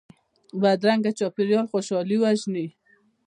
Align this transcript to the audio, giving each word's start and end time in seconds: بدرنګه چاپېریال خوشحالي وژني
بدرنګه 0.61 1.11
چاپېریال 1.17 1.65
خوشحالي 1.71 2.17
وژني 2.19 2.65